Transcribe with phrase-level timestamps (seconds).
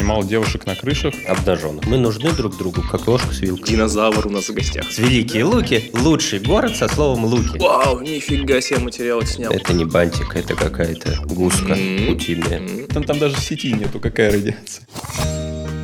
[0.00, 1.14] снимал девушек на крышах.
[1.28, 1.84] Обнаженных.
[1.86, 3.66] Мы нужны друг другу, как ложка с вилкой.
[3.68, 4.90] Динозавр у нас в гостях.
[4.90, 7.58] С Великие Луки– лучший город со словом «луки».
[7.58, 9.52] Вау, нифига себе материал снял.
[9.52, 12.08] Это не бантик, это какая-то гуска М.
[12.14, 12.86] утиная.
[12.86, 14.86] Там, там даже сети нету, какая радиация.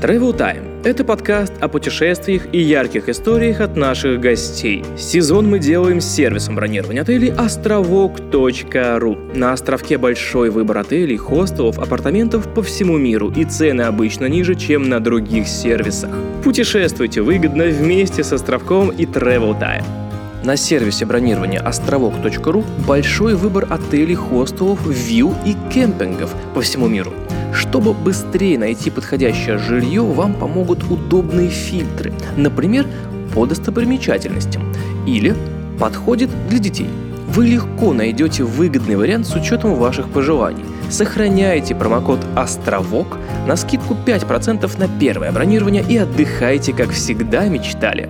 [0.02, 4.84] Travel Time– это подкаст о путешествиях и ярких историях от наших гостей.
[4.98, 9.16] Сезон мы делаем с сервисом бронирования отелей островок.ру.
[9.34, 14.90] На островке большой выбор отелей, хостелов, апартаментов по всему миру, и цены обычно ниже, чем
[14.90, 16.10] на других сервисах.
[16.44, 20.05] Путешествуйте выгодно вместе с островком и Travel Time.
[20.46, 27.13] На сервисе бронирования островок.ру большой выбор отелей, хостелов, вилл и кемпингов по всему миру.
[27.53, 32.86] Чтобы быстрее найти подходящее жилье, вам помогут удобные фильтры, например,
[33.34, 34.72] по достопримечательностям
[35.05, 35.34] или
[35.81, 36.91] подходит для детей.
[37.27, 40.64] Вы легко найдете выгодный вариант с учетом ваших пожеланий.
[40.91, 48.08] Сохраняйте промокод «Островок» на скидку 5% на первое бронирование и отдыхайте, как всегда мечтали.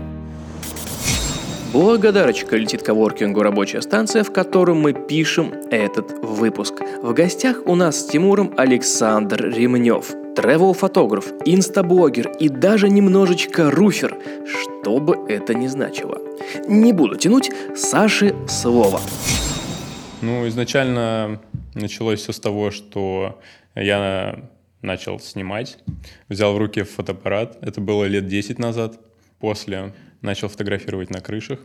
[1.72, 6.74] Благодарочка летит к коворкингу рабочая станция, в котором мы пишем этот выпуск.
[7.02, 14.98] В гостях у нас с Тимуром Александр Ремнев, тревел-фотограф, инстаблогер и даже немножечко руфер, что
[14.98, 16.18] бы это ни значило.
[16.68, 19.00] Не буду тянуть, Саше слово.
[20.22, 21.40] Ну, изначально
[21.74, 23.40] началось все с того, что
[23.74, 24.40] я
[24.82, 25.78] начал снимать,
[26.28, 27.58] взял в руки фотоаппарат.
[27.60, 28.98] Это было лет 10 назад.
[29.38, 31.60] После начал фотографировать на крышах.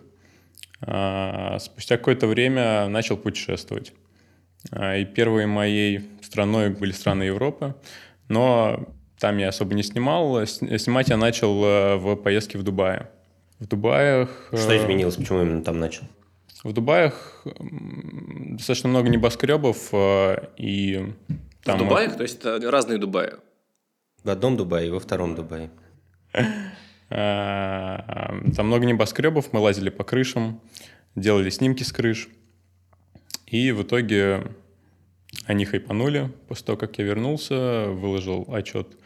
[0.81, 3.94] А, Спустя какое-то время начал путешествовать.
[4.71, 7.75] А, И первой моей страной были страны Европы,
[8.27, 8.88] но
[9.19, 10.45] там я особо не снимал.
[10.45, 13.11] Снимать я начал э, в поездке в Дубае.
[13.59, 14.49] В Дубаях...
[14.52, 15.16] Что э, изменилось?
[15.16, 16.05] Почему именно там начал?
[16.63, 21.13] в Дубаях достаточно много небоскребов, э, и
[21.63, 21.77] там...
[21.77, 23.33] в Дубаях, то есть это разные Дубаи.
[24.23, 25.72] В одном Дубае и во втором Дубае.
[27.11, 30.61] э, Там много небоскребов, мы лазили по крышам,
[31.15, 32.29] делали снимки с крыш,
[33.47, 34.44] и в итоге
[35.45, 38.97] они хайпанули после того, как я вернулся, выложил отчет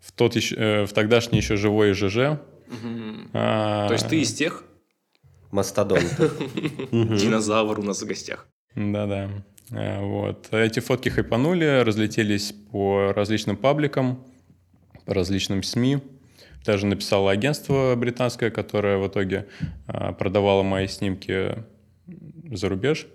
[0.00, 2.38] в, тот еще, э, в тогдашний еще живой ЖЖ.
[3.32, 4.64] А, То есть ты из тех?
[5.50, 6.00] Мастодон.
[6.90, 8.46] Динозавр у нас в гостях.
[8.74, 9.30] Да-да.
[9.70, 10.48] Э, Вот.
[10.52, 14.24] Эти фотки хайпанули, разлетелись по различным пабликам,
[15.04, 15.98] по различным СМИ.
[16.66, 19.46] Даже написало агентство британское, которое в итоге
[19.86, 21.54] а, продавало мои снимки
[22.50, 23.06] за рубеж.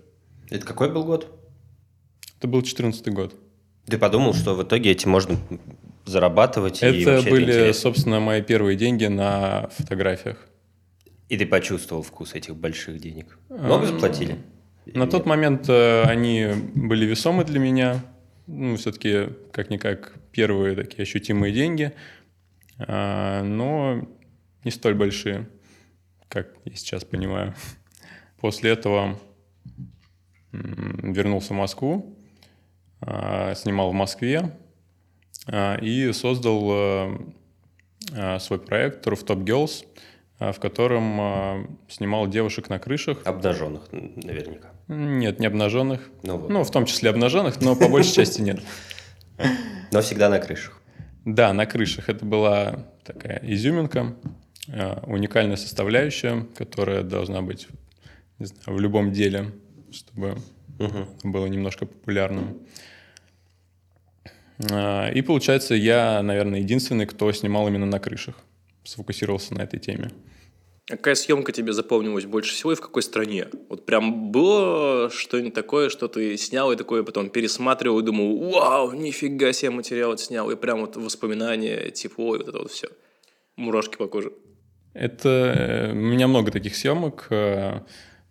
[0.48, 1.26] Это какой был год?
[2.38, 3.34] Это был 2014 год.
[3.86, 5.36] Ты подумал, что в итоге этим можно
[6.06, 6.82] зарабатывать?
[6.82, 7.72] и Это вообще были, интересно?
[7.74, 10.38] собственно, мои первые деньги на фотографиях.
[11.28, 13.38] И ты почувствовал вкус этих больших денег?
[13.50, 14.38] Много Эм, заплатили?
[14.86, 18.02] На тот момент э, они были весомы для меня.
[18.46, 21.92] Ну, все-таки, как-никак, первые такие ощутимые деньги.
[22.78, 24.08] А, но
[24.64, 25.48] не столь большие,
[26.28, 27.54] как я сейчас понимаю.
[28.40, 29.18] После этого
[30.52, 32.18] вернулся в Москву,
[33.00, 34.56] а, снимал в Москве
[35.46, 37.16] а, и создал
[38.14, 39.86] э, свой проект Rooftop Girls,
[40.38, 43.24] в котором снимал девушек на крышах.
[43.24, 44.72] Обнаженных, наверняка.
[44.88, 46.10] Нет, не обнаженных.
[46.24, 46.50] Ну вот.
[46.50, 48.60] Ну, в том числе обнаженных, но по большей части нет.
[49.92, 50.81] Но всегда на крышах.
[51.24, 54.16] Да, на крышах это была такая изюминка,
[54.68, 57.68] э, уникальная составляющая, которая должна быть
[58.38, 59.52] не знаю, в любом деле,
[59.92, 60.36] чтобы
[60.78, 61.06] Мгм.
[61.24, 62.58] было немножко популярным.
[64.70, 68.36] Э, И получается, я, наверное, единственный, кто снимал именно на крышах,
[68.84, 70.10] сфокусировался на этой теме.
[70.88, 73.46] Какая съемка тебе запомнилась больше всего и в какой стране?
[73.68, 78.92] Вот прям было что-нибудь такое, что ты снял и такое потом пересматривал и думал, вау,
[78.92, 82.88] нифига себе материал снял, и прям вот воспоминания, тепло и вот это вот все.
[83.56, 84.32] Мурашки по коже.
[84.92, 87.28] Это э, у меня много таких съемок.
[87.30, 87.80] э,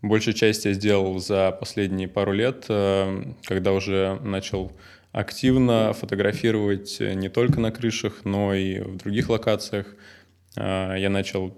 [0.01, 4.73] Большую часть я сделал за последние пару лет, э, когда уже начал
[5.11, 9.87] активно фотографировать не только на крышах, но и в других локациях.
[10.55, 11.57] Я начал...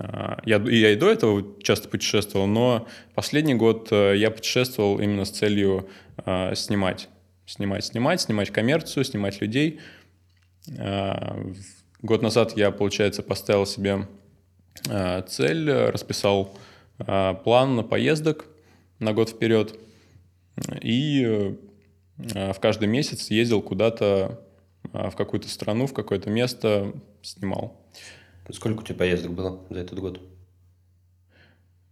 [0.00, 5.24] э, Я, я и до этого часто путешествовал, но последний год э, я путешествовал именно
[5.24, 5.88] с целью
[6.24, 7.08] э, снимать.
[7.46, 9.80] Снимать, снимать, снимать коммерцию, снимать людей.
[10.66, 11.46] В-
[12.02, 14.06] Год назад я, получается, поставил себе
[15.28, 16.50] цель, э, расписал
[17.44, 18.46] план на поездок
[18.98, 19.78] на год вперед.
[20.82, 24.40] И э, в каждый месяц ездил куда-то
[24.92, 26.92] в какую-то страну, в какое-то место,
[27.22, 27.76] снимал.
[28.52, 30.20] Сколько у тебя поездок было за этот год?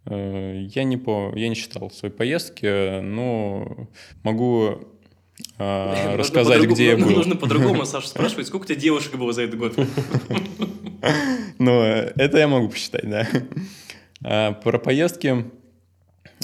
[0.07, 3.89] Э, Я не, по, я не считал свои поездки, но
[4.23, 4.81] могу
[5.59, 7.11] э, рассказать, где я был.
[7.11, 9.79] Нужно по-другому Саша спрашивать, сколько у тебя девушек было за этот год?
[11.61, 13.27] Ну, это я могу посчитать, да.
[14.23, 15.51] А, про поездки.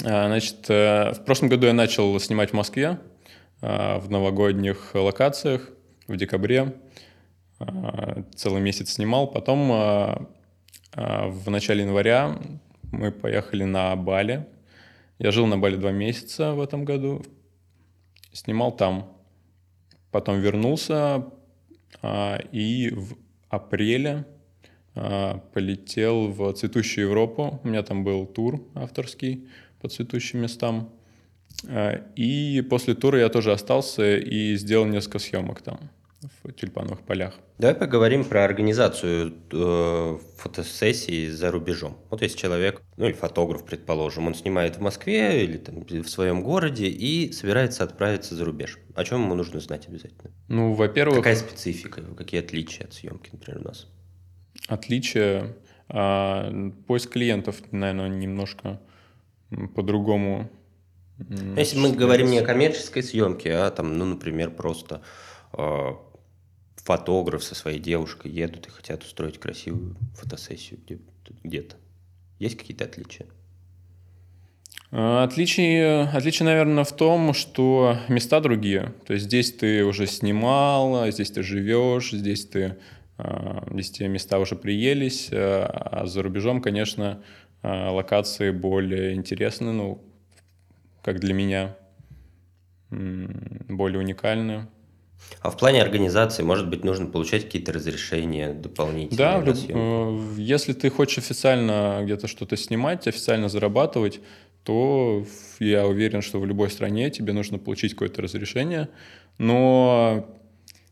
[0.03, 2.99] А, значит, э, в прошлом году я начал снимать в Москве
[3.61, 5.69] в новогодних локациях
[6.07, 6.73] в декабре.
[8.35, 9.27] Целый месяц снимал.
[9.27, 9.69] Потом
[10.93, 12.37] в начале января
[12.91, 14.45] мы поехали на Бали.
[15.19, 17.23] Я жил на Бали два месяца в этом году.
[18.33, 19.09] Снимал там.
[20.11, 21.25] Потом вернулся.
[22.51, 23.15] И в
[23.49, 24.25] апреле
[24.93, 27.59] полетел в цветущую Европу.
[27.63, 29.47] У меня там был тур авторский
[29.81, 30.89] по цветущим местам.
[32.17, 35.79] И после тура я тоже остался и сделал несколько съемок там
[36.43, 37.35] в тюльпановых полях.
[37.57, 41.97] Давай поговорим про организацию э, фотосессий за рубежом.
[42.09, 46.43] Вот есть человек, ну или фотограф, предположим, он снимает в Москве или там, в своем
[46.43, 48.77] городе и собирается отправиться за рубеж.
[48.95, 50.31] О чем ему нужно знать обязательно?
[50.47, 51.17] Ну, во-первых...
[51.17, 53.87] Какая специфика, какие отличия от съемки, например, у нас?
[54.67, 55.55] отличие.
[55.87, 56.51] А,
[56.87, 58.81] поиск клиентов, наверное, немножко
[59.75, 60.49] по-другому.
[61.55, 65.01] Если мы говорим не о коммерческой съемке, а там, ну, например, просто
[65.53, 65.91] э,
[66.85, 70.99] фотограф со своей девушкой едут и хотят устроить красивую фотосессию где-
[71.43, 71.75] где-то.
[72.39, 73.25] Есть какие-то отличия?
[74.91, 78.93] Отличие, отличие, наверное, в том, что места другие.
[79.05, 82.77] То есть здесь ты уже снимал, здесь ты живешь, здесь ты
[83.71, 87.23] Здесь те места уже приелись, а за рубежом, конечно,
[87.63, 90.03] локации более интересны, ну,
[91.01, 91.77] как для меня,
[92.89, 94.67] более уникальны.
[95.41, 99.17] А в плане организации, может быть, нужно получать какие-то разрешения дополнительные?
[99.17, 104.21] Да, э, если ты хочешь официально где-то что-то снимать, официально зарабатывать,
[104.63, 105.25] то
[105.59, 108.89] я уверен, что в любой стране тебе нужно получить какое-то разрешение.
[109.37, 110.27] Но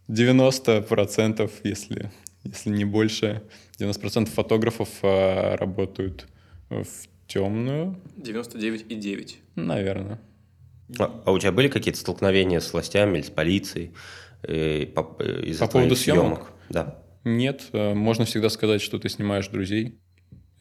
[0.08, 2.12] 90%, если,
[2.44, 3.42] если не больше,
[3.80, 6.28] 90% фотографов а, работают
[6.70, 6.86] в
[7.28, 8.00] темную.
[8.18, 9.36] 99,9.
[9.56, 10.20] Наверное.
[11.00, 13.94] А, а у тебя были какие-то столкновения с властями или с полицией
[14.44, 16.24] э, по, э, из-за по поводу съемок?
[16.24, 16.52] съемок?
[16.70, 17.04] Да.
[17.24, 20.00] Нет, э, можно всегда сказать, что ты снимаешь друзей.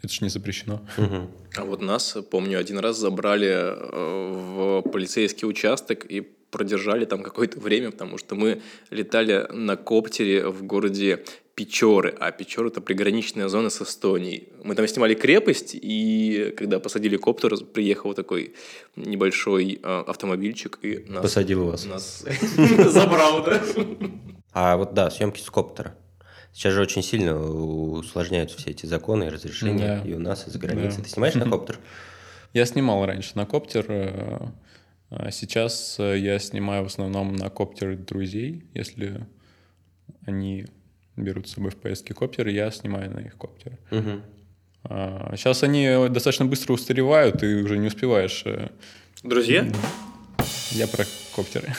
[0.03, 0.83] Это же не запрещено.
[0.99, 1.31] Угу.
[1.57, 7.59] А вот нас, помню, один раз забрали э, в полицейский участок и продержали там какое-то
[7.59, 11.25] время, потому что мы летали на коптере в городе
[11.63, 14.49] Печоры, а Печоры— это приграничная зона с Эстонией.
[14.65, 18.55] Мы там снимали крепость, и когда посадили коптер, приехал такой
[18.97, 21.23] небольшой э, автомобильчик и нас...
[21.23, 21.87] Посадил вас.
[21.87, 22.25] Нас
[22.89, 23.63] забрал, да.
[24.53, 25.95] А вот да, съемки с коптера.
[26.53, 30.11] Сейчас же очень сильно усложняются все эти законы и разрешения да.
[30.11, 30.99] и у нас, и за границей.
[30.99, 31.05] Да.
[31.05, 31.79] Ты снимаешь на коптер?
[32.55, 33.87] Я снимал раньше на коптер.
[33.89, 34.49] Э,
[35.11, 38.65] а сейчас э, я снимаю в основном на коптер друзей.
[38.75, 39.27] Если
[40.27, 40.67] они
[41.17, 43.79] берут с собой в поездки коптеры, я снимаю на их коптеры.
[43.91, 44.21] Угу.
[44.85, 48.43] А сейчас они достаточно быстро устаревают, и уже не успеваешь.
[48.45, 48.71] Э,
[49.23, 49.71] Друзья?
[50.73, 51.05] Я про
[51.35, 51.73] коптеры.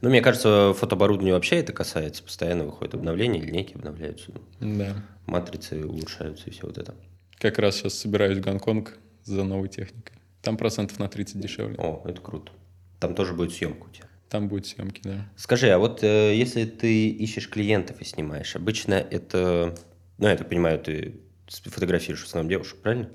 [0.00, 2.24] Ну, мне кажется, фотооборудование вообще это касается.
[2.24, 4.32] Постоянно выходят обновления, линейки обновляются.
[4.58, 4.96] Да.
[5.26, 6.96] Матрицы улучшаются и все вот это.
[7.38, 10.16] Как раз сейчас собираюсь в Гонконг за новой техникой.
[10.42, 11.76] Там процентов на 30 дешевле.
[11.78, 12.50] О, это круто.
[12.98, 14.08] Там тоже будет съемка у тебя.
[14.32, 15.28] Там будет съемки, да.
[15.36, 19.74] Скажи, а вот э, если ты ищешь клиентов и снимаешь, обычно это,
[20.16, 23.10] ну, я так понимаю, ты фотографируешь в основном девушек, правильно?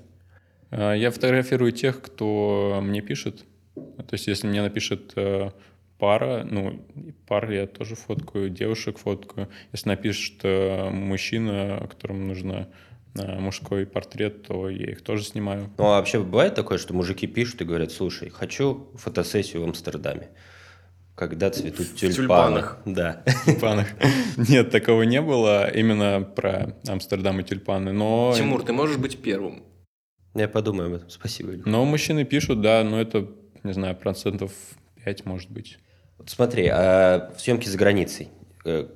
[0.70, 3.44] А, я фотографирую тех, кто мне пишет.
[3.74, 5.50] То есть, если мне напишет э,
[5.98, 6.86] пара, ну,
[7.26, 9.48] пар я тоже фоткаю, девушек фоткаю.
[9.72, 12.68] Если напишет э, мужчина, которому нужно
[13.14, 15.68] мужской портрет, то я их тоже снимаю.
[15.78, 20.28] Ну, а вообще бывает такое, что мужики пишут и говорят, слушай, хочу фотосессию в Амстердаме.
[21.18, 22.12] Когда цветут тюльпаны.
[22.12, 22.78] В тюльпанах.
[22.84, 23.24] Да.
[23.44, 23.88] тюльпанах.
[24.36, 28.32] Нет, такого не было именно про Амстердам и тюльпаны, но...
[28.36, 29.64] Тимур, ты можешь быть первым.
[30.36, 31.10] Я подумаю об этом.
[31.10, 31.54] Спасибо.
[31.64, 33.26] Но мужчины пишут, да, но это,
[33.64, 34.52] не знаю, процентов
[35.04, 35.78] 5 может быть.
[36.18, 38.28] Вот смотри, а в съемке за границей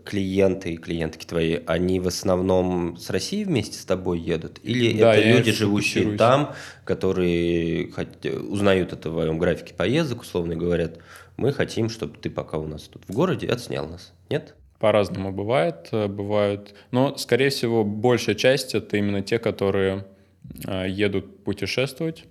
[0.04, 4.61] клиенты и клиентки твои, они в основном с России вместе с тобой едут?
[4.62, 6.54] Или да, это люди, живущие там,
[6.85, 10.99] которые хоть, узнают о твоем графике поездок, условно говорят,
[11.37, 14.54] мы хотим, чтобы ты пока у нас тут в городе отснял нас, нет?
[14.78, 20.07] По-разному бывает, э, бывают, но, скорее всего, большая часть это именно те, которые
[20.66, 22.25] э, едут путешествовать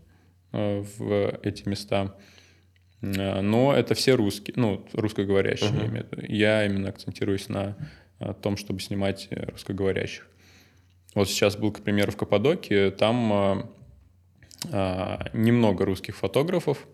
[0.51, 2.13] в эти места.
[3.01, 5.69] Э, но это все русские, ну, русскоговорящие.
[5.69, 6.25] Uh-huh.
[6.27, 7.75] Я именно акцентируюсь на
[8.19, 10.27] э, том, чтобы снимать э, русскоговорящих.
[11.15, 13.69] Вот сейчас был, к примеру, в Каппадокии, там
[14.71, 16.87] а, немного русских фотографов,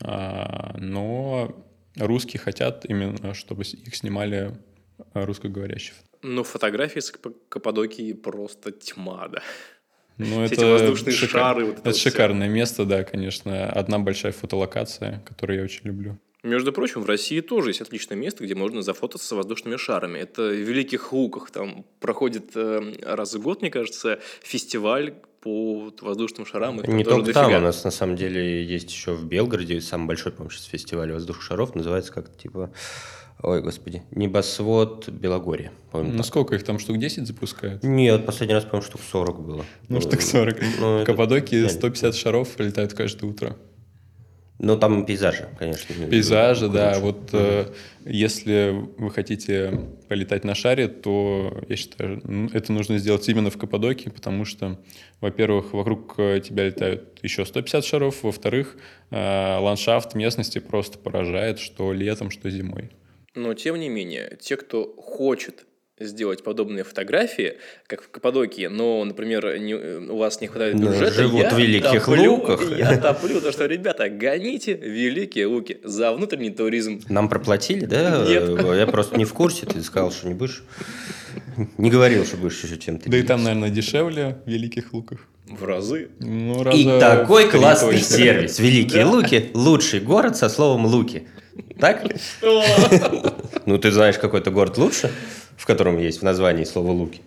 [0.00, 1.54] но
[1.96, 4.58] русские хотят именно, чтобы их снимали
[5.12, 5.94] русскоговорящие.
[6.22, 7.12] Ну, фотографии с
[7.48, 9.40] Каппадокии просто тьма, да.
[10.18, 11.40] Ну, это, воздушные шикар...
[11.40, 11.64] шары.
[11.66, 12.54] Вот это, это шикарное все.
[12.54, 13.66] место, да, конечно.
[13.70, 16.18] Одна большая фотолокация, которую я очень люблю.
[16.44, 20.18] Между прочим, в России тоже есть отличное место, где можно зафотаться с воздушными шарами.
[20.18, 21.50] Это в Великих Луках.
[21.50, 26.80] Там проходит э, раз в год, мне кажется, фестиваль по воздушным шарам.
[26.80, 27.48] Их Не только дофига.
[27.48, 31.12] там, у нас на самом деле есть еще в Белгороде самый большой, по-моему, сейчас фестиваль
[31.12, 32.70] воздушных шаров, называется как типа
[33.44, 34.02] Ой, господи.
[34.10, 35.70] Небосвод Белогорье.
[35.92, 37.82] Ну, сколько их там, штук 10 запускают?
[37.84, 39.64] Нет, последний раз, по-моему, штук 40 было.
[39.88, 40.56] Ну, штук 40.
[40.80, 43.56] Ну, в Каппадокии 150 шаров прилетают каждое утро.
[44.58, 45.94] Ну, там пейзажи, конечно.
[46.06, 46.98] Пейзажи, да.
[47.00, 47.66] Вот э,
[48.06, 52.22] если вы хотите полетать на шаре, то я считаю,
[52.54, 54.80] это нужно сделать именно в Каппадокии, потому что,
[55.20, 58.76] во-первых, вокруг э, тебя летают еще 150 шаров, во-вторых,
[59.10, 62.90] э, ландшафт местности просто поражает, что летом, что зимой.
[63.34, 65.66] Но, тем не менее, те, кто хочет
[65.98, 67.54] сделать подобные фотографии,
[67.86, 71.58] как в Каппадокии, но, например, не, у вас не хватает ну, бюджета, живут я в
[71.58, 72.78] великих топлю, луках.
[72.78, 77.00] Я топлю, то что, ребята, гоните великие луки за внутренний туризм.
[77.08, 78.24] Нам проплатили, да?
[78.26, 78.48] Нет.
[78.76, 80.64] Я просто не в курсе, ты сказал, что не будешь.
[81.78, 83.08] Не говорил, что будешь еще чем-то.
[83.08, 85.20] Да и там, наверное, дешевле в великих луках.
[85.46, 86.08] В разы.
[86.20, 88.58] Ну, раза и такой классный сервис.
[88.58, 91.28] Великие Луки– лучший город со словом «луки».
[91.78, 92.04] Так?
[92.16, 92.64] Что?
[93.66, 95.10] Ну, ты знаешь какой-то город лучше,
[95.56, 97.22] в котором есть в названии слово «луки»?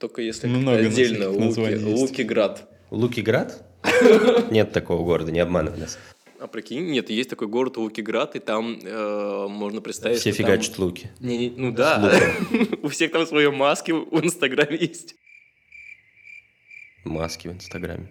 [0.00, 2.68] Только если Много отдельно Луки, Лукиград.
[2.90, 3.62] Лукиград?
[4.50, 5.98] Нет такого города, не обманывай нас.
[6.40, 10.86] А прикинь, нет, есть такой город Лукиград, и там э, можно представить, Все фигачат там...
[10.86, 11.10] луки.
[11.20, 12.10] Не, не, ну да,
[12.82, 15.16] у всех там свои маски в Инстаграме есть.
[17.04, 18.08] Маски в Инстаграме.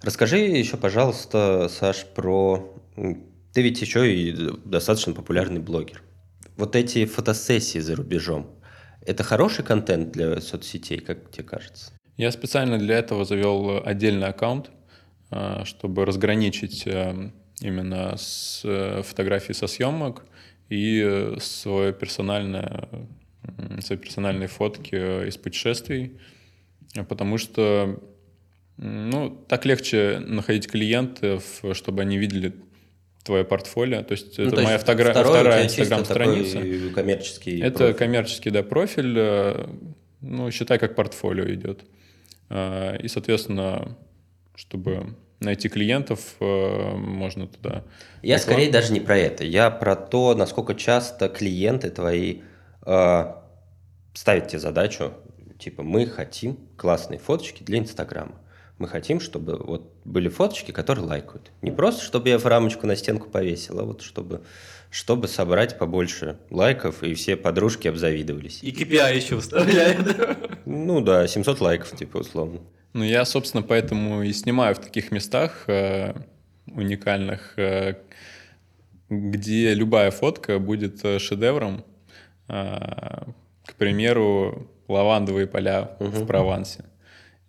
[0.00, 2.74] Расскажи еще, пожалуйста, Саш, про
[3.52, 4.32] ты ведь еще и
[4.64, 6.02] достаточно популярный блогер.
[6.56, 8.50] Вот эти фотосессии за рубежом,
[9.04, 11.92] это хороший контент для соцсетей, как тебе кажется?
[12.16, 14.70] Я специально для этого завел отдельный аккаунт,
[15.30, 17.30] а, чтобы разграничить э,
[17.60, 20.26] именно с э, фотографии со съемок
[20.68, 22.88] и э, свое персональное,
[23.80, 26.20] свои персональные фотки из путешествий,
[27.08, 27.98] потому что
[28.76, 32.54] ну, так легче находить клиентов, чтобы они видели
[33.24, 34.02] твое портфолио.
[34.02, 35.12] То есть ну, это то моя втора...
[35.12, 36.60] вторая инстаграм-страница.
[36.94, 37.94] коммерческий Это профиль.
[37.94, 39.14] коммерческий, да, профиль.
[39.16, 39.66] Э,
[40.20, 41.84] ну, считай, как портфолио идет.
[42.48, 43.96] Э, и, соответственно,
[44.54, 47.84] чтобы найти клиентов, э, можно туда...
[48.22, 49.44] Я скорее даже не про это.
[49.44, 52.40] Я про то, насколько часто клиенты твои
[52.86, 53.34] э,
[54.14, 55.12] ставят тебе задачу,
[55.58, 58.34] типа, мы хотим классные фоточки для Инстаграма.
[58.82, 61.52] Мы хотим, чтобы вот были фоточки, которые лайкают.
[61.62, 64.42] Не просто, чтобы я в рамочку на стенку повесил, а вот чтобы,
[64.90, 68.58] чтобы собрать побольше лайков, и все подружки обзавидовались.
[68.60, 70.48] И KPI еще вставляют.
[70.64, 72.58] Ну да, 700 лайков, типа, условно.
[72.92, 76.14] Ну, я, собственно, поэтому и снимаю в таких местах э,
[76.66, 77.98] уникальных, э,
[79.08, 81.84] где любая фотка будет э, шедевром.
[82.48, 83.26] Э,
[83.64, 86.08] к примеру, лавандовые поля угу.
[86.08, 86.84] в Провансе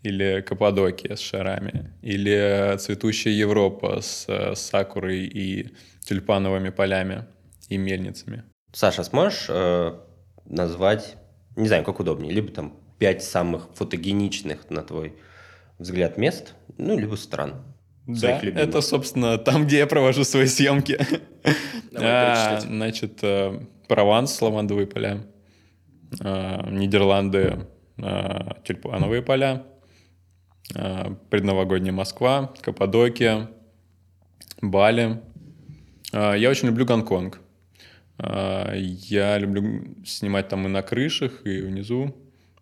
[0.03, 7.25] или Каппадокия с шарами, или цветущая Европа с, с сакурой и тюльпановыми полями
[7.69, 8.43] и мельницами.
[8.74, 9.93] Саша, сможешь э,
[10.45, 11.15] назвать,
[11.55, 15.13] не знаю, как удобнее, либо там пять самых фотогеничных, на твой
[15.79, 17.63] взгляд, мест, ну, либо стран?
[18.05, 21.00] Да, это, собственно, там, где я провожу свои съемки.
[21.95, 23.57] а, значит, э,
[23.88, 25.24] Прованс, лавандовые поля,
[26.19, 27.65] а, Нидерланды,
[27.98, 29.73] а, тюльпановые поля, Э,
[31.29, 33.50] предновогодняя Москва, Каппадокия,
[34.62, 35.22] Бали.
[36.13, 37.39] Э, я очень люблю Гонконг.
[38.17, 42.15] Э, я люблю снимать там и на крышах, и внизу.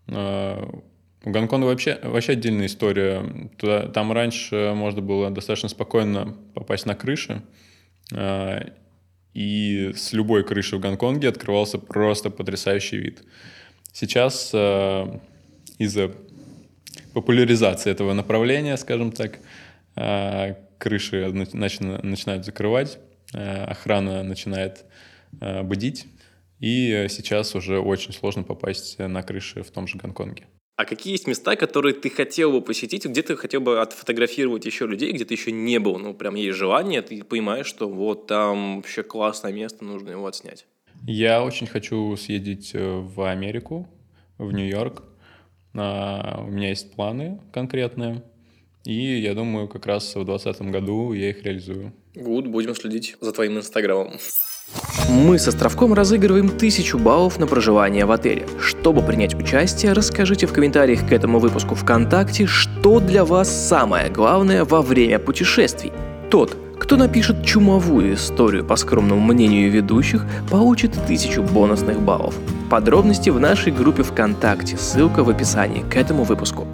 [0.08, 3.24] У Гонконга вообще, вообще отдельная история.
[3.58, 7.43] Туда, там раньше можно было достаточно спокойно попасть на крыши.
[9.34, 13.24] И с любой крыши в Гонконге открывался просто потрясающий вид.
[13.93, 14.53] Сейчас
[15.77, 16.12] из-за
[17.12, 19.39] популяризации этого направления, скажем так.
[19.96, 23.00] А, крыши начинают закрывать,
[23.34, 24.86] а, охрана начинает
[25.39, 26.06] а, будить,
[26.60, 30.46] и сейчас уже очень сложно попасть на крыши в том же Гонконге.
[30.77, 34.88] А какие есть места, которые ты хотел бы посетить, где ты хотел бы отфотографировать еще
[34.88, 36.00] людей, где ты еще не был?
[36.00, 40.65] Ну, прям есть желание, ты понимаешь, что вот там вообще классное место, нужно его отснять.
[41.06, 43.88] Я очень хочу съездить э, в Америку,
[44.38, 45.03] в Нью-Йорк.
[45.74, 48.24] А, у меня есть планы конкретные,
[48.84, 51.94] и я думаю, как раз в 2020 году я их реализую.
[52.16, 54.13] Гуд, будем следить за твоим инстаграмом.
[55.10, 58.48] Мы с Островком разыгрываем тысячу баллов на проживание в отеле.
[58.60, 64.63] Чтобы принять участие, расскажите в комментариях к этому выпуску ВКонтакте, что для вас самое главное
[64.63, 65.92] во время путешествий.
[66.30, 72.36] Тот, кто напишет чумовую историю по скромному мнению ведущих, получит тысячу бонусных баллов.
[72.72, 76.66] Подробности в нашей группе ВКонтакте, ссылка в описании к этому выпуску.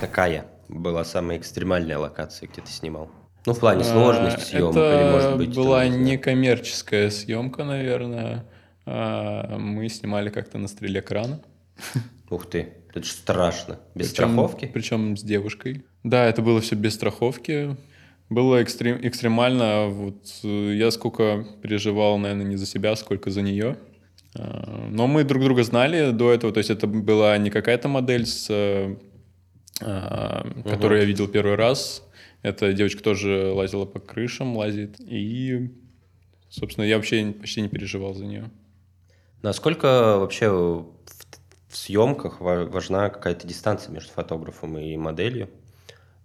[0.00, 3.10] Какая была самая экстремальная локация, где ты снимал?
[3.44, 5.54] Ну, в плане сложности съемок, Это или, может быть...
[5.54, 8.46] была там, некоммерческая съемка, наверное.
[8.86, 11.42] А, мы снимали как-то на стреле крана.
[12.30, 13.78] Ух ты, это же страшно.
[13.94, 14.70] Без причем, страховки?
[14.72, 15.84] Причем с девушкой.
[16.02, 17.76] Да, это было все без страховки.
[18.30, 19.88] Было экстрем, экстремально.
[19.88, 23.76] Вот э, я сколько переживал, наверное, не за себя, сколько за нее.
[24.34, 26.52] А, но мы друг друга знали до этого.
[26.52, 28.96] То есть это была не какая-то модель, с, э,
[29.80, 31.02] а, которую угу.
[31.02, 32.04] я видел первый раз
[32.42, 34.96] эта девочка тоже лазила по крышам, лазит.
[35.00, 35.70] И,
[36.48, 38.50] собственно, я вообще почти не переживал за нее.
[39.42, 40.86] Насколько вообще в,
[41.68, 45.50] в съемках важна какая-то дистанция между фотографом и моделью?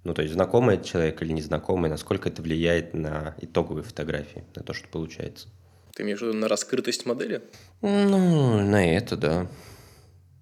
[0.04, 4.74] Ну, то есть знакомый человек или незнакомый, насколько это влияет на итоговые фотографии, на то,
[4.74, 5.48] что получается?
[5.96, 7.42] Ты имеешь в виду на раскрытость модели?
[7.82, 9.48] Ну, на это, да.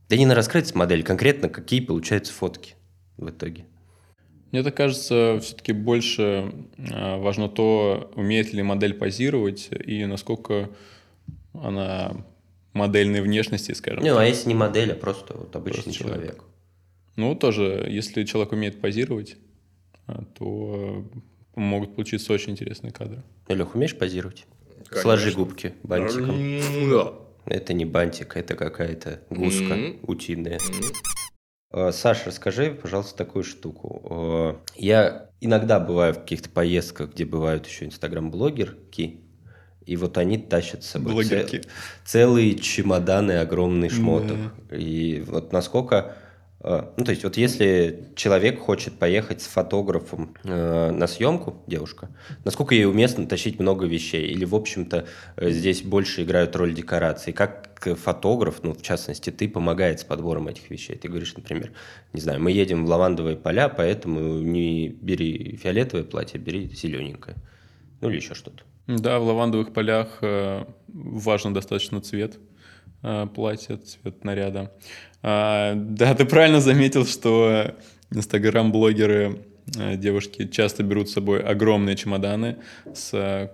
[0.10, 2.76] Да не на раскрытость модели, конкретно какие получаются фотки
[3.18, 3.66] в итоге.
[4.52, 6.54] Мне так кажется, все-таки больше
[6.92, 10.70] а, важно то, умеет ли модель позировать и насколько
[11.54, 12.24] она
[12.74, 14.04] модельной внешности, скажем.
[14.04, 16.22] Ну, а если не модель, а просто вот обычный просто человек.
[16.22, 16.44] человек.
[17.16, 19.38] Ну, тоже, если человек умеет позировать,
[20.06, 21.04] а, то
[21.56, 23.24] могут получиться очень интересные кадры.
[23.48, 24.46] Лех, умеешь позировать?
[24.88, 25.02] Конечно.
[25.02, 26.90] Сложи губки бантиком.
[26.92, 27.14] Да.
[27.46, 30.00] Это не бантик, это какая-то гуска mm-hmm.
[30.08, 30.58] утиная.
[30.58, 31.92] Mm-hmm.
[31.92, 34.08] Саша, расскажи, пожалуйста, такую штуку.
[34.10, 39.22] Э, я иногда бываю в каких-то поездках, где бывают еще инстаграм-блогерки,
[39.86, 41.46] и вот они тащат с собой цел,
[42.06, 44.38] целые чемоданы огромные шмоток.
[44.70, 44.78] Да.
[44.78, 46.16] И вот насколько
[46.64, 52.10] ну, то есть, вот если человек хочет поехать с фотографом э, на съемку, девушка,
[52.46, 54.28] насколько ей уместно тащить много вещей?
[54.28, 57.34] Или, в общем-то, э, здесь больше играют роль декорации?
[57.34, 57.70] Как
[58.02, 60.96] фотограф, ну, в частности, ты помогает с подбором этих вещей?
[60.96, 61.74] Ты говоришь, например,
[62.14, 67.36] не знаю, мы едем в лавандовые поля, поэтому не бери фиолетовое платье, бери зелененькое.
[68.00, 68.64] Ну, или еще что-то.
[68.88, 72.53] Да, в лавандовых полях э, важен достаточно цвет э,
[73.34, 74.72] платья, цвет наряда.
[75.24, 77.76] А, да, ты правильно заметил, что
[78.12, 79.40] инстаграм-блогеры,
[79.78, 82.58] э, девушки часто берут с собой огромные чемоданы
[82.94, 83.50] с э,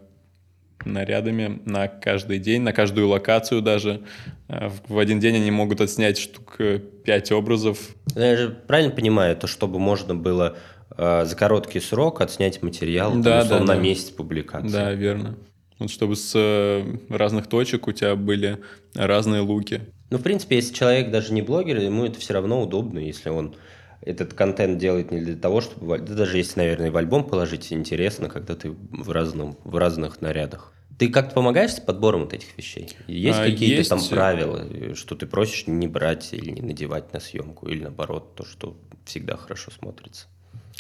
[0.84, 4.02] нарядами на каждый день, на каждую локацию даже.
[4.48, 7.78] Э, в один день они могут отснять штук 5 образов.
[8.16, 10.58] Я же правильно понимаю, то чтобы можно было
[10.98, 14.70] за короткий срок отснять материал да, там, да, на месяц публикации.
[14.70, 15.38] Да, верно.
[15.80, 18.60] Вот чтобы с разных точек у тебя были
[18.94, 19.82] разные луки.
[20.10, 23.56] Ну, в принципе, если человек даже не блогер, ему это все равно удобно, если он
[24.02, 26.00] этот контент делает не для того, чтобы...
[26.00, 30.74] Да даже если, наверное, в альбом положить, интересно, когда ты в, разном, в разных нарядах.
[30.98, 32.90] Ты как-то помогаешь с подбором вот этих вещей?
[33.08, 33.90] Есть а, какие-то есть...
[33.90, 38.46] там правила, что ты просишь не брать или не надевать на съемку, или наоборот, то,
[38.46, 40.28] что всегда хорошо смотрится?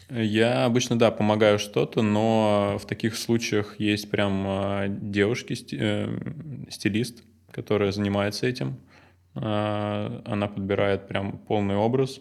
[0.09, 6.09] Я обычно, да, помогаю что-то, но в таких случаях есть прям а, девушки, э,
[6.69, 8.79] стилист, которая занимается этим.
[9.35, 12.19] А, она подбирает прям полный образ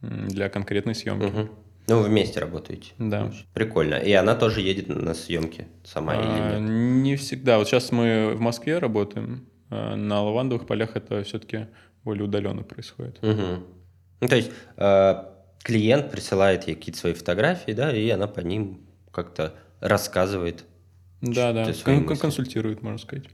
[0.00, 1.26] для конкретной съемки.
[1.26, 1.48] Угу.
[1.88, 2.92] Ну, вы вместе работаете.
[2.98, 3.30] Да.
[3.52, 3.96] Прикольно.
[3.96, 6.70] И она тоже едет на съемки сама а, или нет?
[7.02, 7.58] Не всегда.
[7.58, 9.46] Вот сейчас мы в Москве работаем.
[9.68, 11.66] А на лавандовых полях это все-таки
[12.04, 13.18] более удаленно происходит.
[13.22, 13.64] Угу.
[14.20, 14.50] Ну, то есть
[15.62, 20.64] клиент присылает ей какие-то свои фотографии, да, и она по ним как-то рассказывает.
[21.20, 21.72] Да, да.
[21.84, 23.26] Кон- консультирует, можно сказать.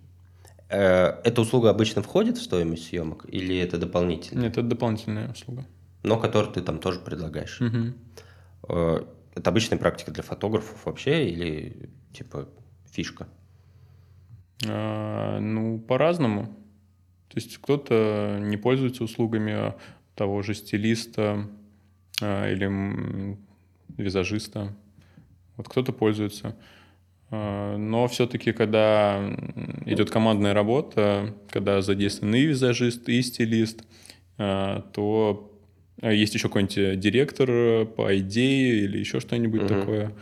[0.68, 4.44] Э, эта услуга обычно входит в стоимость съемок или это дополнительная?
[4.44, 5.64] Нет, это дополнительная услуга.
[6.02, 7.60] Но которую ты там тоже предлагаешь.
[7.60, 9.06] Угу.
[9.34, 12.48] Это обычная практика для фотографов вообще или типа
[12.90, 13.28] фишка?
[14.66, 16.46] А, ну, по-разному.
[17.28, 19.74] То есть кто-то не пользуется услугами
[20.14, 21.57] того же стилиста а,
[22.20, 23.36] или
[23.96, 24.74] визажиста.
[25.56, 26.56] Вот кто-то пользуется.
[27.30, 29.36] А, но все-таки, когда
[29.84, 33.82] идет командная работа, когда задействован и визажист, и стилист,
[34.38, 35.52] а, то
[36.00, 39.68] есть еще какой-нибудь директор по идее или еще что-нибудь угу.
[39.68, 40.12] такое,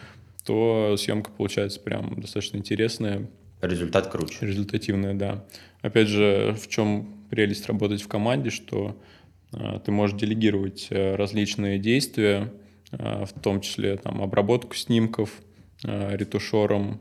[0.45, 3.29] то съемка получается прям достаточно интересная.
[3.61, 4.47] Результат круче.
[4.47, 5.45] Результативная, да.
[5.83, 9.16] Опять же, в чем прелесть работать в команде, что а,
[9.51, 12.53] ты можешь делегировать различные действия,
[12.91, 15.31] в том числе там, обработку снимков,
[15.83, 17.01] ретушером.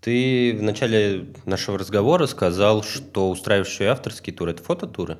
[0.00, 5.18] Ты в начале нашего разговора сказал, что устраивающие авторские туры– это фототуры?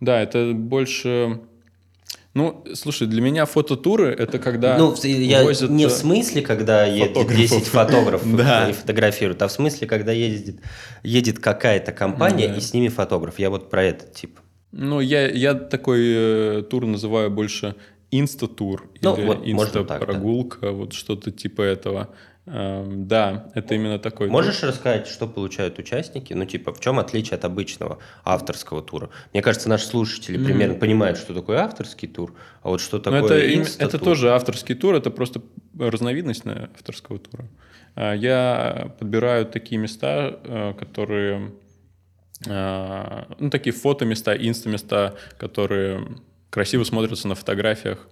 [0.00, 1.40] Да, это больше
[2.34, 6.86] ну, слушай, для меня фототуры это когда Ну, я возят не в э, смысле, когда
[6.86, 8.70] едет 10 фотографов да.
[8.70, 10.60] и фотографируют, а в смысле, когда ездит,
[11.02, 12.56] едет какая-то компания да.
[12.56, 13.38] и с ними фотограф.
[13.38, 14.40] Я вот про этот тип.
[14.72, 17.76] Ну, я, я такой э, тур называю больше
[18.10, 20.72] инста-тур ну, или вот, инста-прогулка, да.
[20.72, 22.08] вот что-то типа этого.
[22.44, 24.28] Эм, да, это именно такой.
[24.28, 24.70] Можешь тур.
[24.70, 26.32] рассказать, что получают участники?
[26.32, 29.10] Ну, типа, в чем отличие от обычного авторского тура?
[29.32, 30.44] Мне кажется, наши слушатели mm-hmm.
[30.44, 34.94] примерно понимают, что такое авторский тур, а вот что такое это, это тоже авторский тур,
[34.94, 35.40] это просто
[35.78, 37.48] разновидность авторского тура.
[37.94, 41.52] А, я подбираю такие места, э, которые...
[42.46, 46.06] Э, ну, такие фото-места, инста-места, которые
[46.50, 48.06] красиво смотрятся на фотографиях.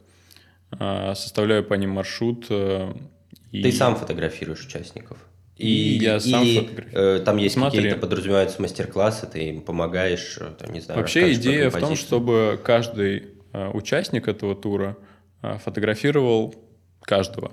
[0.72, 2.92] А, составляю по ним маршрут, э,
[3.50, 3.62] и...
[3.62, 5.18] Ты сам фотографируешь участников?
[5.56, 7.16] И, и я сам фотографирую.
[7.16, 11.00] Э, там есть какие-то подразумеваются мастер-классы, ты им помогаешь, э, там, не знаю.
[11.00, 14.96] Вообще идея в том, чтобы каждый э, участник этого тура
[15.42, 16.54] э, фотографировал
[17.02, 17.52] каждого.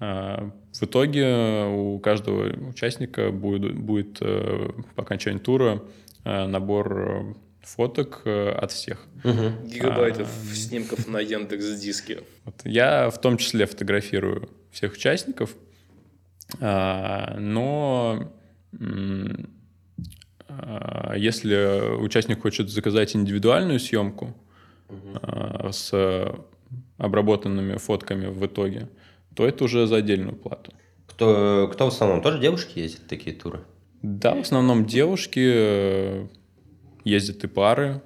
[0.00, 5.82] Э, в итоге у каждого участника будет, будет э, по окончании тура
[6.24, 9.06] э, набор фоток э, от всех.
[9.24, 9.68] Угу.
[9.68, 12.22] Гигабайтов а, снимков на Яндекс Диске.
[12.44, 12.54] Вот.
[12.64, 15.54] Я в том числе фотографирую всех участников,
[16.60, 18.32] а, но
[20.48, 24.34] а, если участник хочет заказать индивидуальную съемку
[24.88, 25.72] угу.
[25.72, 26.34] с
[26.98, 28.88] обработанными фотками в итоге,
[29.34, 30.72] то это уже за отдельную плату.
[31.06, 32.22] Кто, кто в основном?
[32.22, 33.60] Тоже девушки ездят такие туры?
[34.02, 36.26] Да, в основном девушки э,
[37.04, 38.02] ездят и пары,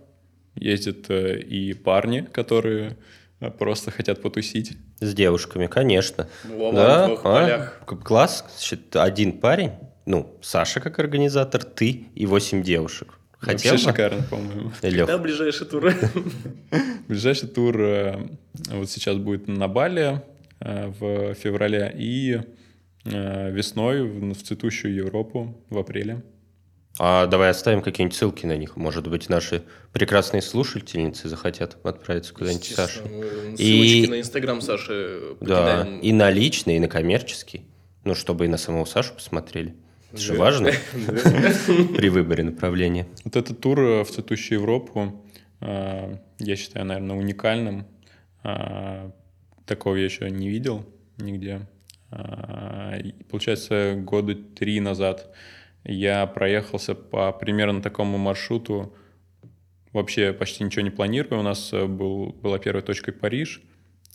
[0.54, 2.98] ездят э, и парни, которые
[3.40, 4.76] э, просто хотят потусить.
[5.00, 6.28] С девушками, конечно.
[6.44, 8.44] В да, а, класс,
[8.92, 9.72] один парень,
[10.04, 13.18] ну, Саша как организатор, ты и восемь девушек.
[13.38, 13.92] Хотел Вообще бы?
[13.92, 14.72] шикарно, по-моему.
[14.80, 15.92] Когда ближайший тур?
[17.08, 17.76] Ближайший тур
[18.70, 20.22] вот сейчас будет на Бали
[20.60, 22.40] в феврале и
[23.04, 26.22] весной в цветущую Европу в апреле.
[26.98, 28.76] А давай оставим какие-нибудь ссылки на них.
[28.76, 33.00] Может быть, наши прекрасные слушательницы захотят отправиться куда-нибудь Саше.
[33.00, 34.06] Ссылочки и...
[34.06, 37.66] на Инстаграм Саши Да, и на личный, и на коммерческий.
[38.04, 39.74] Ну, чтобы и на самого Сашу посмотрели.
[40.12, 40.70] Это же важно
[41.96, 43.06] при выборе направления.
[43.24, 45.22] Вот этот тур в цветущую Европу,
[45.60, 47.86] я считаю, наверное, уникальным.
[49.66, 50.86] Такого я еще не видел
[51.18, 51.66] нигде.
[52.10, 52.94] А,
[53.28, 55.34] получается, года три назад
[55.84, 58.94] я проехался по примерно такому маршруту,
[59.92, 61.40] вообще почти ничего не планируя.
[61.40, 63.60] У нас э, был, была первой точкой Париж,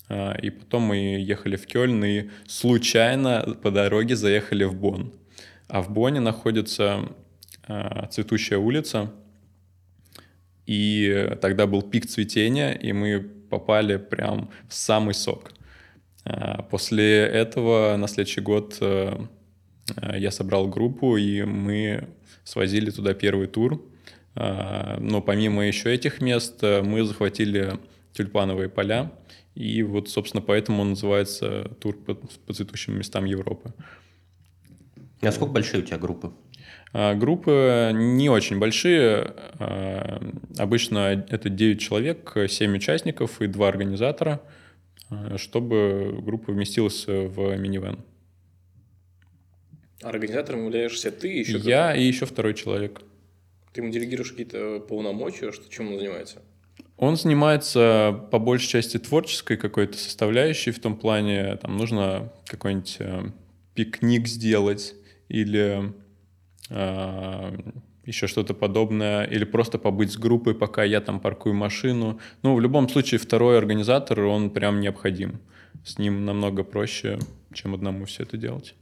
[0.08, 5.14] а, и потом мы ехали в Кёльн и случайно по дороге заехали в Бонн.
[5.68, 7.10] А в Бонне находится
[7.68, 9.12] а, цветущая улица,
[10.66, 15.52] и тогда был пик цветения, и мы попали прям в самый сок.
[16.26, 19.28] А, после этого на следующий год э,
[19.96, 22.08] Э, я собрал группу, и мы
[22.44, 23.84] свозили туда первый тур.
[24.36, 27.80] Э, но помимо еще этих мест, э, мы захватили
[28.14, 29.12] тюльпановые поля.
[29.56, 33.74] И вот, собственно, поэтому он называется тур по, по цветущим местам Европы.
[35.22, 36.32] А сколько большие у тебя группы?
[36.94, 39.34] Группы не очень большие.
[40.58, 44.42] Обычно это 9 человек, 7 участников и 2 организатора,
[45.38, 48.00] чтобы группа вместилась в минивэн.
[50.02, 53.02] Организатором являешься ты и еще Я и еще второй человек.
[53.74, 56.42] Ты ему делегируешь какие-то полномочия, что чем он занимается?
[56.98, 63.24] Он занимается по большей части творческой какой-то составляющей, в том плане, там нужно какой-нибудь э,
[63.74, 64.94] пикник сделать
[65.30, 65.94] или
[66.72, 72.20] еще что-то подобное, или просто побыть с группой, пока я там паркую машину.
[72.42, 75.40] Ну, в любом случае, второй организатор, он прям необходим.
[75.86, 77.20] С ним намного проще,
[77.54, 78.76] чем одному все это делать.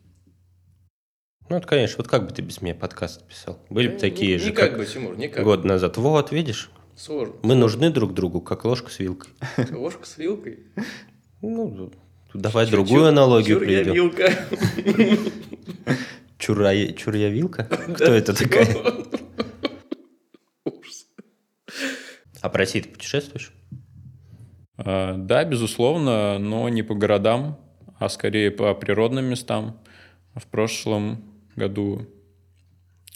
[1.49, 3.59] Ну, это, конечно, вот как бы ты без меня подкаст писал?
[3.69, 5.43] Были бы такие ну, же, никак как бы, Тимур, никак.
[5.43, 5.97] год назад.
[5.97, 6.69] Вот, видишь?
[6.95, 7.35] Сложно.
[7.41, 9.31] Мы нужны друг другу, как ложка с вилкой.
[9.71, 10.59] Ложка с вилкой?
[11.41, 11.91] Ну,
[12.33, 14.11] давай другую аналогию приведем.
[16.49, 16.53] вилка.
[16.53, 17.63] Чурая, чурья вилка?
[17.95, 18.67] Кто это такая?
[22.41, 23.51] А по России ты путешествуешь?
[24.77, 27.59] А, да, безусловно, но не по городам,
[27.99, 29.77] а скорее по природным местам.
[30.35, 31.21] В прошлом
[31.57, 32.07] году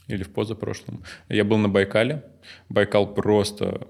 [0.07, 1.03] или в позапрошлом.
[1.29, 2.25] Я был на Байкале.
[2.67, 3.87] Байкал просто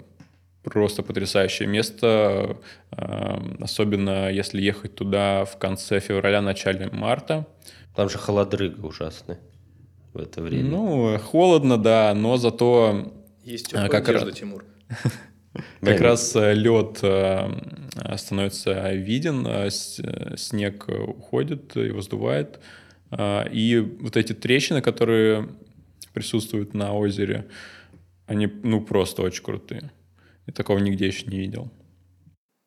[0.64, 2.56] просто потрясающее место,
[3.60, 7.46] особенно если ехать туда в конце февраля, начале марта.
[7.94, 9.36] Там же холодрыга ужасный
[10.12, 10.70] в это время.
[10.70, 13.12] Ну, холодно, да, но зато...
[13.44, 14.38] Есть как одежда, раз...
[14.38, 14.64] Тимур.
[15.80, 22.60] Как раз э, лед э, становится виден, э, снег уходит и воздувает.
[23.12, 25.48] И вот эти трещины, которые
[26.12, 27.46] присутствуют на озере,
[28.26, 29.92] они ну просто очень крутые.
[30.46, 31.70] Я такого нигде еще не видел.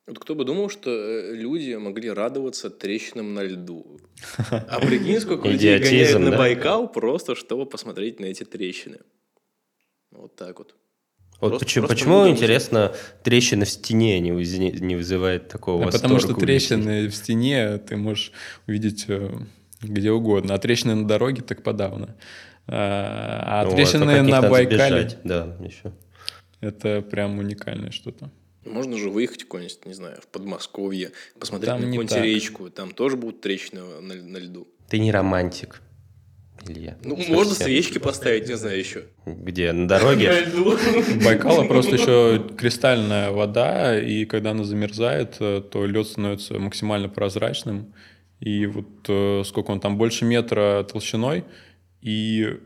[0.08, 0.90] Вот кто бы думал, что
[1.34, 4.00] люди могли радоваться трещинам на льду.
[4.50, 9.00] А прикинь, сколько людей гоняют на Байкал просто, чтобы посмотреть на эти трещины.
[10.12, 10.76] Вот так вот.
[11.40, 16.20] Вот просто, почему, просто почему интересно, трещины в стене не, не вызывает такого а Потому
[16.20, 18.32] что трещины в стене ты можешь
[18.66, 19.32] увидеть э,
[19.82, 22.16] где угодно, а трещины на дороге так подавно.
[22.66, 24.78] А, а ну, трещины на Байкале...
[24.78, 25.94] Сбежать, да, еще.
[26.60, 28.32] Это прям уникальное что-то.
[28.66, 33.16] Можно же выехать куда-нибудь, не знаю, в Подмосковье, посмотреть там на какую-нибудь речку, там тоже
[33.16, 34.68] будут трещины на, на льду.
[34.90, 35.82] Ты не романтик.
[36.66, 36.98] Илья.
[37.04, 37.36] Ну, Совсем.
[37.36, 39.06] можно свечки поставить, не знаю, еще.
[39.26, 39.72] Где?
[39.72, 40.48] На дороге?
[41.24, 47.94] Байкала просто еще кристальная вода, и когда она замерзает, э, то лед становится максимально прозрачным.
[48.40, 51.46] И вот э, сколько он там, больше метра толщиной,
[52.02, 52.58] и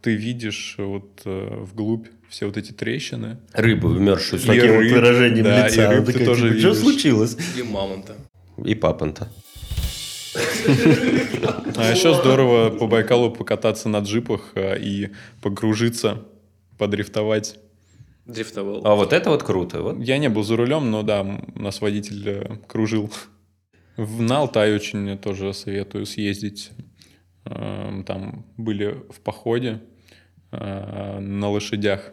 [0.00, 3.38] ты видишь вот э, вглубь все вот эти трещины.
[3.52, 5.92] Рыбу вмерзшую с таким рыб, вот выражением да, лица.
[5.92, 6.60] И рыб ты тоже типа, видишь.
[6.60, 7.36] Что случилось?
[7.58, 8.16] И мамонта.
[8.64, 9.28] И папонта.
[11.76, 15.10] А еще здорово по Байкалу покататься на джипах э, и
[15.42, 16.24] погружиться,
[16.78, 17.58] подрифтовать.
[18.26, 18.86] Дрифтовал.
[18.86, 19.82] А вот это вот круто.
[19.82, 19.98] Вот.
[19.98, 23.10] Я не был за рулем, но да, у нас водитель э, кружил.
[23.96, 26.70] В на Алтай очень тоже советую съездить.
[27.44, 29.80] Эм, там были в походе
[30.52, 32.12] э, на лошадях.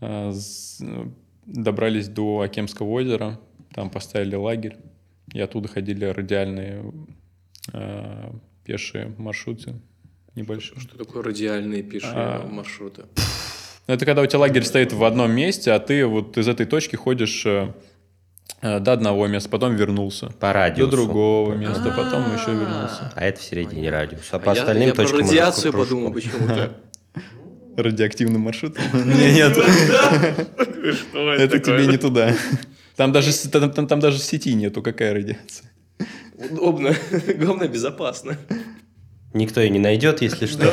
[0.00, 3.38] Добрались до Акемского озера,
[3.74, 4.76] там поставили лагерь.
[5.32, 6.92] И оттуда ходили радиальные
[7.72, 8.30] э,
[8.64, 9.74] пешие маршруты
[10.34, 10.80] небольшие.
[10.80, 12.46] Что такое радиальные пешие а...
[12.46, 13.04] маршруты?
[13.86, 16.96] Это когда у тебя лагерь стоит в одном месте, а ты вот из этой точки
[16.96, 17.72] ходишь э,
[18.60, 20.28] э до одного места, потом вернулся.
[20.40, 20.90] По радиусу.
[20.90, 23.12] До другого места, потом еще вернулся.
[23.14, 24.36] А это в середине радиуса.
[24.36, 25.20] А по остальным точкам...
[25.20, 26.76] Я про радиацию подумал почему-то.
[27.78, 28.76] Радиоактивный маршрут?
[28.92, 29.56] Нет.
[31.14, 32.34] Это тебе не туда.
[32.96, 35.70] Там даже, там, там, там даже в сети нету, какая радиация.
[36.50, 36.92] Удобно.
[37.36, 38.36] Главное, безопасно.
[39.32, 40.72] Никто и не найдет, если что.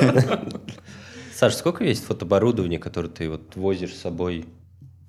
[1.36, 4.46] Саш, сколько есть фотооборудования, которое ты вот возишь с собой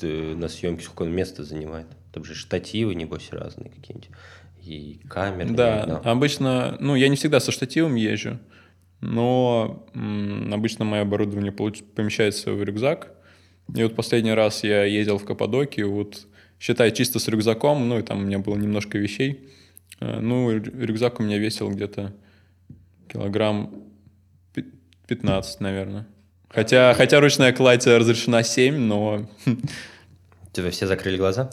[0.03, 1.87] на съемке, сколько он места занимает?
[2.13, 4.11] Там же штативы, небось, разные какие-нибудь.
[4.63, 5.51] И камеры.
[5.51, 8.39] Да, да, обычно, ну, я не всегда со штативом езжу,
[9.01, 9.87] но
[10.53, 13.13] обычно мое оборудование помещается в рюкзак.
[13.75, 16.27] И вот последний раз я ездил в Каппадокию, вот
[16.59, 19.49] считай, чисто с рюкзаком, ну, и там у меня было немножко вещей.
[20.01, 22.15] Э, ну, рюкзак у меня весил где-то
[23.09, 23.87] килограмм
[25.09, 26.07] 15, наверное.
[26.49, 29.29] Хотя, хотя ручная кладь разрешена 7, но...
[30.53, 31.51] Тебе все закрыли глаза?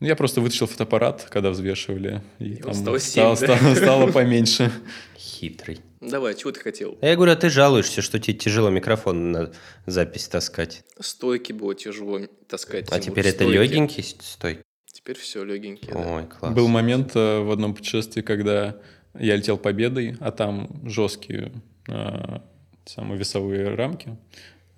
[0.00, 2.22] Ну, я просто вытащил фотоаппарат, когда взвешивали.
[2.38, 3.56] И, и там стало, 7, стало, да?
[3.56, 4.72] стало, стало поменьше.
[5.16, 5.80] Хитрый.
[6.00, 6.98] Давай, чего ты хотел?
[7.00, 9.52] Я говорю, а ты жалуешься, что тебе тяжело микрофон на
[9.86, 10.84] запись таскать.
[11.00, 12.88] Стойки было тяжело таскать.
[12.90, 14.60] А теперь это легенький стой.
[14.86, 15.92] Теперь все легенький.
[15.92, 16.28] Ой, да.
[16.28, 16.54] класс.
[16.54, 18.76] Был момент э, в одном путешествии, когда
[19.18, 21.52] я летел победой, а там жесткие
[21.88, 22.40] э,
[22.84, 24.16] самые весовые рамки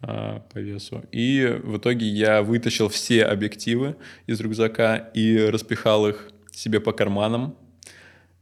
[0.03, 1.05] э, по весу.
[1.13, 7.57] И в итоге я вытащил все объективы из рюкзака и распихал их себе по карманам.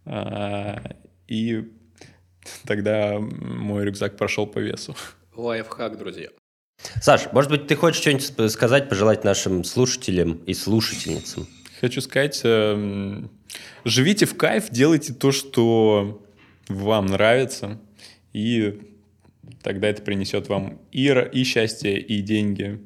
[0.04, 0.78] Э,
[1.28, 1.70] и
[2.66, 4.94] тогда мой рюкзак прошел по весу.
[5.34, 6.28] Лайфхак, друзья.
[7.00, 11.46] Саш, может быть, ты хочешь что-нибудь сказать, пожелать нашим слушателям и слушательницам?
[11.80, 13.22] Хочу сказать, э,
[13.84, 16.22] живите в кайф, делайте то, что
[16.68, 17.80] вам нравится,
[18.32, 18.80] и
[19.62, 22.80] тогда это принесет вам и, и счастье, и деньги.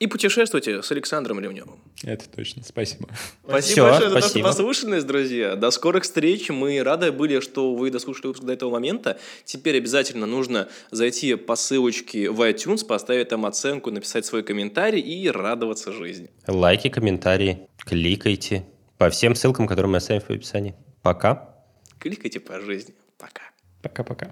[0.00, 1.78] И путешествуйте с Александром Ремневым.
[2.02, 2.64] Это точно.
[2.64, 3.08] Спасибо.
[3.46, 4.46] Спасибо Все, большое за спасибо.
[4.48, 5.54] то, что послушались, друзья.
[5.54, 6.50] До скорых встреч.
[6.50, 9.18] Мы рады были, что вы дослушали выпуск до этого момента.
[9.44, 15.30] Теперь обязательно нужно зайти по ссылочке в iTunes, поставить там оценку, написать свой комментарий и
[15.30, 16.28] радоваться жизни.
[16.48, 18.66] Лайки, комментарии, кликайте
[18.98, 20.74] по всем ссылкам, которые мы оставим в описании.
[21.02, 21.54] Пока.
[22.00, 22.94] Кликайте по жизни.
[23.16, 23.42] Пока.
[23.80, 24.30] Пока-пока.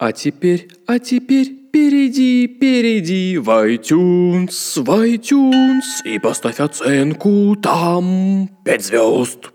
[0.00, 8.82] А теперь, а теперь перейди, перейди в iTunes, в iTunes и поставь оценку там пять
[8.82, 9.50] звезд.